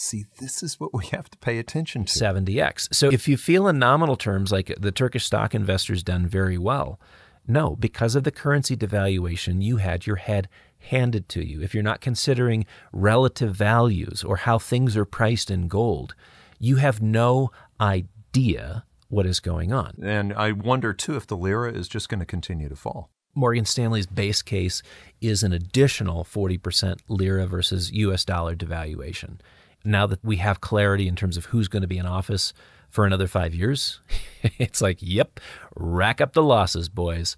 [0.00, 2.12] See, this is what we have to pay attention to.
[2.12, 2.94] 70x.
[2.94, 7.00] So if you feel in nominal terms like the Turkish stock investors done very well,
[7.48, 11.62] no, because of the currency devaluation, you had your head handed to you.
[11.62, 16.14] If you're not considering relative values or how things are priced in gold,
[16.60, 19.98] you have no idea what is going on.
[20.00, 23.10] And I wonder too if the lira is just going to continue to fall.
[23.34, 24.80] Morgan Stanley's base case
[25.20, 29.40] is an additional 40% lira versus US dollar devaluation.
[29.84, 32.52] Now that we have clarity in terms of who's going to be in office,
[32.88, 34.00] for another five years?
[34.58, 35.40] it's like, yep,
[35.76, 37.36] rack up the losses, boys.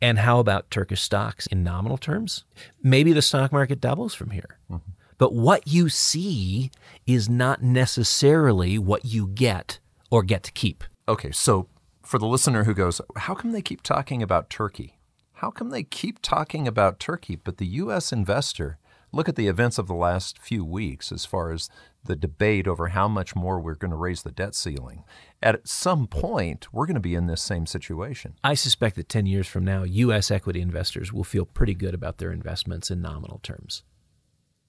[0.00, 2.44] And how about Turkish stocks in nominal terms?
[2.82, 4.58] Maybe the stock market doubles from here.
[4.70, 4.90] Mm-hmm.
[5.16, 6.70] But what you see
[7.06, 9.78] is not necessarily what you get
[10.10, 10.84] or get to keep.
[11.08, 11.68] Okay, so
[12.02, 14.98] for the listener who goes, how come they keep talking about Turkey?
[15.34, 18.12] How come they keep talking about Turkey, but the U.S.
[18.12, 18.78] investor
[19.14, 21.68] look at the events of the last few weeks as far as
[22.04, 25.04] the debate over how much more we're going to raise the debt ceiling.
[25.42, 28.34] At some point, we're going to be in this same situation.
[28.44, 30.30] I suspect that 10 years from now, U.S.
[30.30, 33.82] equity investors will feel pretty good about their investments in nominal terms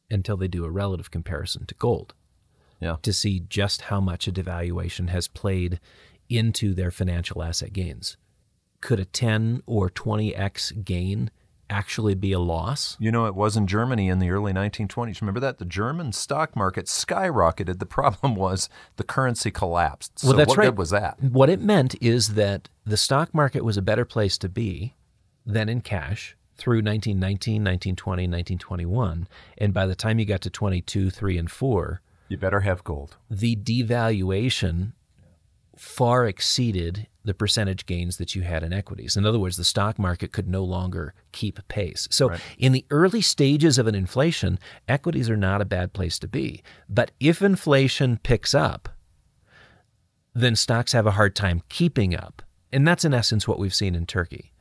[0.10, 2.14] until they do a relative comparison to gold
[2.80, 2.98] Yeah.
[3.02, 5.80] to see just how much a devaluation has played
[6.30, 8.16] into their financial asset gains.
[8.82, 11.32] Could a 10 or 20x gain
[11.70, 12.96] actually be a loss?
[13.00, 15.22] You know, it was in Germany in the early 1920s.
[15.22, 15.58] Remember that?
[15.58, 17.80] The German stock market skyrocketed.
[17.80, 20.20] The problem was the currency collapsed.
[20.20, 20.66] So Well, that's what right.
[20.66, 21.22] good was that?
[21.22, 24.96] What it meant is that the stock market was a better place to be
[25.46, 29.28] than in cash through 1919, 1920, 1921.
[29.58, 33.18] And by the time you got to 22, 3, and 4, You better have gold.
[33.30, 34.94] the devaluation
[35.78, 39.18] far exceeded the percentage gains that you had in equities.
[39.18, 42.08] In other words, the stock market could no longer keep pace.
[42.12, 46.28] So, in the early stages of an inflation, equities are not a bad place to
[46.28, 46.62] be.
[46.88, 48.90] But if inflation picks up,
[50.34, 52.42] then stocks have a hard time keeping up.
[52.72, 54.52] And that's in essence what we've seen in Turkey.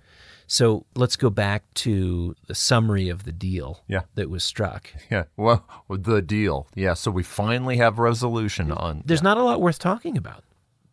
[0.47, 4.03] So, let's go back to the summary of the deal Yeah.
[4.15, 4.91] that was struck.
[5.11, 5.25] Yeah.
[5.37, 6.67] Well, the deal.
[6.75, 6.95] Yeah.
[6.95, 9.03] So we finally have resolution on.
[9.07, 10.45] There's not a lot worth talking about.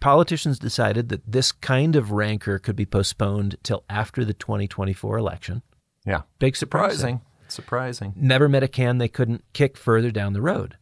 [0.02, 5.62] Politicians decided that this kind of rancor could be postponed till after the 2024 election.
[6.06, 6.24] Yeah.
[6.40, 6.98] Big surprise.
[6.98, 7.22] Surprising.
[7.48, 8.14] Surprising.
[8.16, 10.76] Never met a can they couldn't kick further down the road.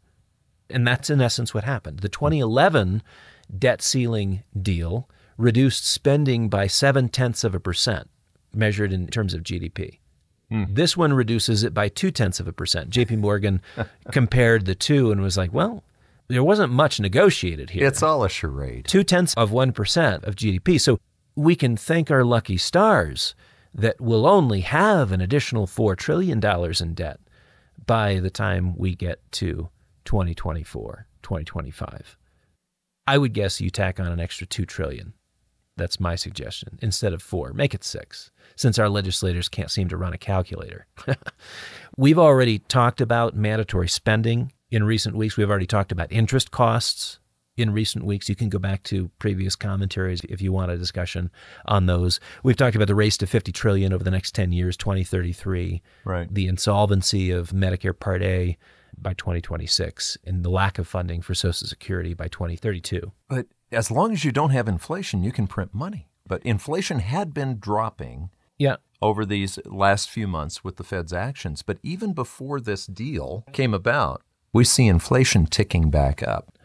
[0.69, 1.99] And that's in essence what happened.
[1.99, 3.03] The 2011
[3.57, 8.09] debt ceiling deal reduced spending by seven tenths of a percent,
[8.53, 9.99] measured in terms of GDP.
[10.49, 10.65] Hmm.
[10.69, 12.89] This one reduces it by two tenths of a percent.
[12.89, 13.61] JP Morgan
[14.11, 15.83] compared the two and was like, well,
[16.29, 17.87] there wasn't much negotiated here.
[17.87, 18.85] It's all a charade.
[18.85, 20.79] two tenths of 1% of GDP.
[20.79, 20.99] So
[21.35, 23.35] we can thank our lucky stars
[23.73, 26.39] that we'll only have an additional $4 trillion
[26.79, 27.19] in debt
[27.85, 29.69] by the time we get to
[30.05, 32.17] 2024, 2025.
[33.07, 35.13] I would guess you tack on an extra 2 trillion.
[35.77, 36.77] That's my suggestion.
[36.81, 40.85] Instead of 4, make it 6 since our legislators can't seem to run a calculator.
[41.97, 45.37] We've already talked about mandatory spending in recent weeks.
[45.37, 47.19] We've already talked about interest costs
[47.57, 48.29] in recent weeks.
[48.29, 51.29] You can go back to previous commentaries if you want a discussion
[51.65, 52.19] on those.
[52.43, 56.33] We've talked about the race to 50 trillion over the next 10 years, 2033, Right.
[56.33, 58.57] the insolvency of Medicare Part A
[58.97, 63.11] by 2026, and the lack of funding for Social Security by 2032.
[63.27, 66.07] But as long as you don't have inflation, you can print money.
[66.27, 71.61] But inflation had been dropping Yeah, over these last few months with the Fed's actions.
[71.61, 74.21] But even before this deal came about,
[74.53, 76.57] we see inflation ticking back up.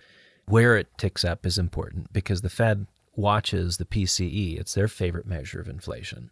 [0.46, 4.58] where it ticks up is important because the Fed watches the PCE.
[4.58, 6.30] It's their favorite measure of inflation.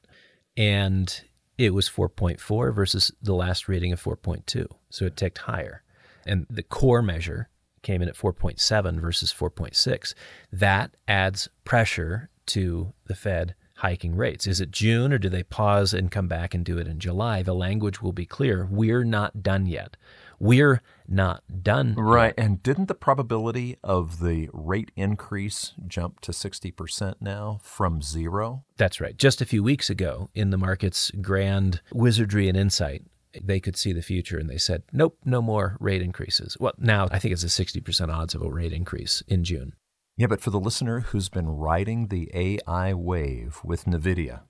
[0.57, 1.23] And
[1.57, 4.67] it was 4.4 versus the last reading of 4.2.
[4.91, 5.83] So it ticked higher.
[6.27, 7.49] And the core measure
[7.83, 10.15] came in at 4.7 versus 4.6.
[10.53, 14.47] That adds pressure to the Fed hiking rates.
[14.47, 17.43] Is it June or do they pause and come back and do it in July?
[17.43, 18.69] The language will be clear.
[18.71, 19.97] We're not done yet.
[20.39, 21.95] We're not done.
[21.97, 22.33] Right.
[22.39, 28.65] And didn't the probability of the rate increase jump to 60% now from zero?
[28.77, 29.17] That's right.
[29.17, 33.03] Just a few weeks ago, in the market's grand wizardry and insight,
[33.41, 36.57] they could see the future and they said, nope, no more rate increases.
[36.61, 39.75] Well, now I think it's a 60% odds of a rate increase in June.
[40.23, 44.43] Yeah, but for the listener who's been riding the AI wave with NVIDIA,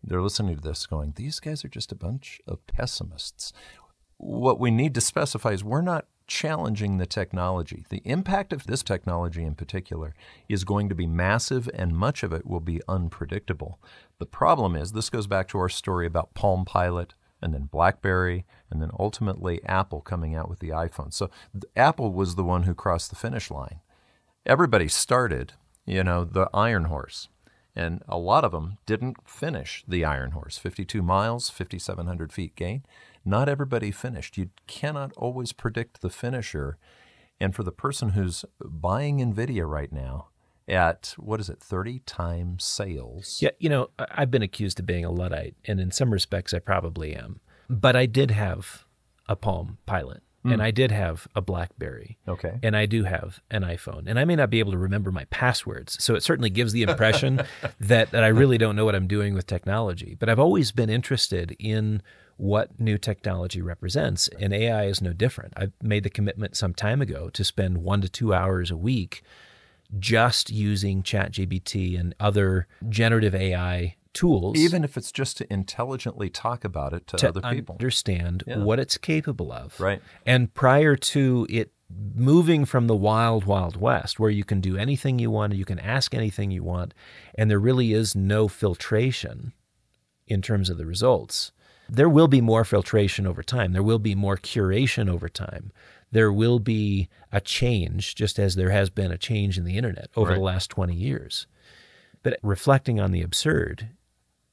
[0.00, 3.52] they're listening to this going, these guys are just a bunch of pessimists.
[4.18, 7.84] What we need to specify is we're not challenging the technology.
[7.88, 10.14] The impact of this technology in particular
[10.48, 13.80] is going to be massive and much of it will be unpredictable.
[14.20, 18.46] The problem is, this goes back to our story about Palm Pilot and then BlackBerry
[18.70, 21.12] and then ultimately Apple coming out with the iPhone.
[21.12, 21.28] So
[21.74, 23.80] Apple was the one who crossed the finish line
[24.48, 25.52] everybody started,
[25.84, 27.28] you know, the Iron Horse.
[27.76, 32.82] And a lot of them didn't finish the Iron Horse 52 miles, 5,700 feet gain.
[33.24, 34.36] Not everybody finished.
[34.36, 36.78] You cannot always predict the finisher.
[37.38, 40.28] And for the person who's buying NVIDIA right now
[40.66, 43.38] at, what is it, 30 times sales?
[43.40, 46.58] Yeah, you know, I've been accused of being a Luddite, and in some respects, I
[46.58, 47.40] probably am.
[47.70, 48.84] But I did have
[49.28, 50.54] a Palm Pilot, Mm.
[50.54, 52.18] and I did have a Blackberry.
[52.26, 52.58] Okay.
[52.62, 54.04] And I do have an iPhone.
[54.06, 56.02] And I may not be able to remember my passwords.
[56.02, 57.42] So it certainly gives the impression
[57.80, 60.16] that, that I really don't know what I'm doing with technology.
[60.18, 62.02] But I've always been interested in
[62.36, 64.28] what new technology represents.
[64.40, 65.52] And AI is no different.
[65.56, 69.22] I've made the commitment some time ago to spend one to two hours a week
[69.98, 74.58] just using ChatGPT and other generative AI tools.
[74.58, 77.76] Even if it's just to intelligently talk about it to, to other people.
[77.76, 78.58] understand Yeah.
[78.58, 79.78] what it's capable of.
[79.80, 80.02] Right.
[80.26, 81.72] And prior to it
[82.14, 85.78] moving from the wild, wild west, where you can do anything you want, you can
[85.78, 86.92] ask anything you want,
[87.36, 89.52] and there really is no filtration
[90.26, 91.52] in terms of the results,
[91.88, 93.72] there will be more filtration over time.
[93.72, 95.72] There will be more curation over time.
[96.12, 100.10] There will be a change, just as there has been a change in the internet
[100.16, 101.46] over the last 20 years.
[102.22, 103.90] But reflecting on the absurd,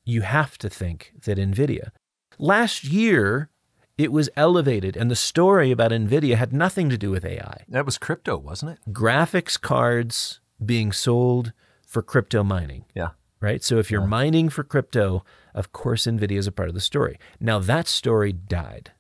[0.06, 1.89] you have to think that NVIDIA,
[2.38, 3.49] last year,
[3.97, 7.64] it was elevated, and the story about NVIDIA had nothing to do with AI.
[7.68, 8.93] That was crypto, wasn't it?
[8.93, 11.51] Graphics cards being sold
[11.86, 13.10] for crypto mining Yeah.
[13.41, 13.64] right?
[13.64, 17.20] So if you're mining for crypto, of course, NVIDIA is a part of the story.
[17.39, 18.91] Now that story died.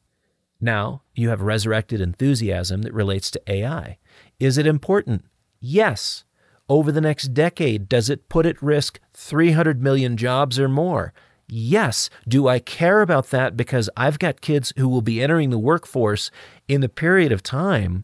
[0.61, 3.97] Now you have resurrected enthusiasm that relates to AI.
[4.39, 5.25] Is it important?
[5.59, 6.24] Yes.
[6.67, 11.13] Over the next decade, does it put at risk 300 million jobs or more?
[11.47, 12.09] Yes.
[12.27, 16.31] Do I care about that because I've got kids who will be entering the workforce
[16.67, 18.03] in the period of time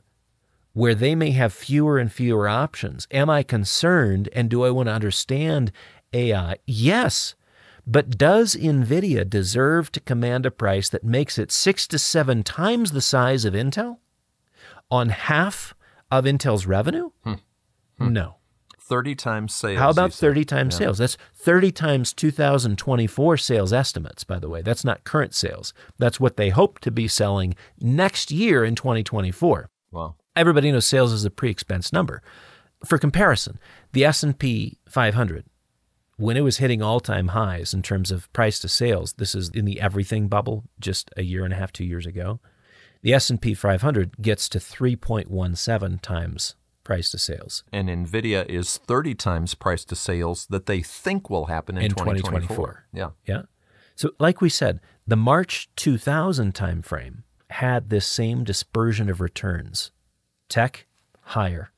[0.73, 3.07] where they may have fewer and fewer options.
[3.11, 5.71] Am I concerned and do I want to understand
[6.13, 6.55] AI?
[6.65, 7.35] Yes.
[7.85, 12.91] But does NVIDIA deserve to command a price that makes it six to seven times
[12.91, 13.97] the size of Intel
[14.89, 15.73] on half
[16.09, 17.09] of Intel's revenue?
[17.23, 17.33] Hmm.
[17.97, 18.13] Hmm.
[18.13, 18.35] No.
[18.91, 19.79] 30 times sales.
[19.79, 20.97] How about 30 times sales?
[20.97, 24.61] That's 30 times 2024 sales estimates, by the way.
[24.61, 25.73] That's not current sales.
[25.97, 30.15] That's what they hope to be selling next year in 2024 Wow.
[30.35, 32.21] everybody knows sales is a pre-expense number.
[32.85, 33.59] For comparison,
[33.93, 35.45] the S&P 500
[36.17, 39.63] when it was hitting all-time highs in terms of price to sales, this is in
[39.65, 42.39] the everything bubble just a year and a half, 2 years ago.
[43.01, 49.53] The S&P 500 gets to 3.17 times price to sales And NVIDIA is 30 times
[49.53, 52.85] price to sales that they think will happen in, In 2024.
[52.93, 53.11] Yeah.
[53.25, 53.43] Yeah.
[53.95, 59.91] So like we said, the March 2000 timeframe had this same dispersion of returns.
[60.49, 60.87] Tech
[61.21, 61.71] higher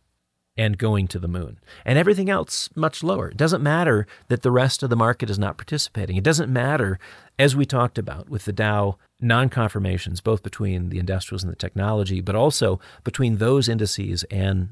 [0.55, 1.59] and going to the moon.
[1.83, 3.29] And everything else much lower.
[3.29, 6.15] It doesn't matter that the rest of the market is not participating.
[6.15, 6.99] It doesn't matter
[7.39, 12.21] as we talked about with the Dow non-confirmations both between the industrials and the technology,
[12.21, 14.69] but also between those indices and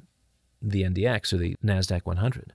[0.62, 2.54] the NDX or the Nasdaq 100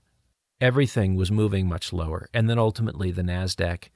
[0.61, 2.29] everything was moving much lower.
[2.33, 3.89] And then ultimately, the NASDAQ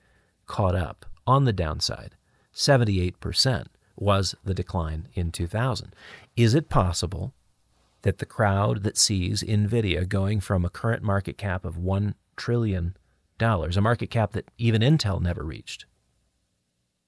[0.47, 2.17] caught up on the downside.
[2.55, 5.95] 78% was the decline in 2000.
[6.37, 7.35] Is it possible
[8.03, 12.97] that the crowd that sees NVIDIA going from a current market cap of $1 trillion,
[13.41, 15.85] a market cap that even Intel never reached,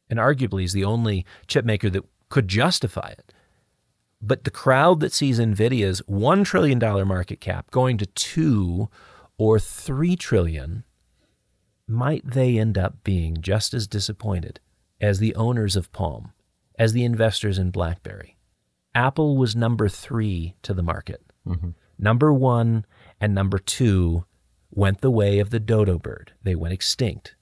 [0.09, 3.32] and arguably is the only chip maker that could justify it,
[4.22, 8.88] but the crowd that sees Nvidia's $1 trillion market cap going to 2
[9.36, 10.84] or 3 trillion
[11.88, 14.60] might they end up being just as disappointed
[15.00, 16.32] as the owners of Palm,
[16.78, 18.38] as the investors in BlackBerry.
[18.94, 21.22] Apple was number 3 to the market.
[21.46, 21.70] Mm-hmm.
[21.98, 22.86] Number 1
[23.20, 24.24] and number 2
[24.70, 26.32] went the way of the dodo bird.
[26.42, 27.34] They went extinct.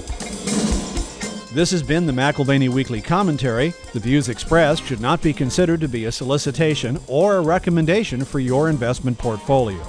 [1.54, 3.72] This has been the McAlvany Weekly Commentary.
[3.92, 8.40] The views expressed should not be considered to be a solicitation or a recommendation for
[8.40, 9.80] your investment portfolio.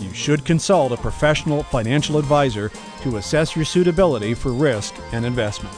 [0.00, 2.72] You should consult a professional financial advisor
[3.02, 5.76] to assess your suitability for risk and investment.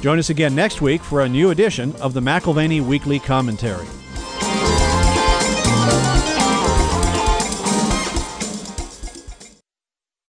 [0.00, 3.86] Join us again next week for a new edition of the McAlvany Weekly Commentary.